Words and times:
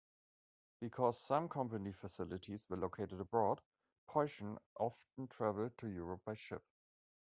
Because 0.79 1.21
some 1.23 1.47
company 1.47 1.91
facilities 1.93 2.67
were 2.67 2.77
located 2.77 3.21
abroad, 3.21 3.61
Peuchen 4.09 4.57
often 4.79 5.27
traveled 5.27 5.77
to 5.77 5.89
Europe 5.89 6.21
by 6.25 6.33
ship. 6.33 6.63